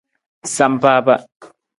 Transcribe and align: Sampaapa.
Sampaapa. 0.53 1.15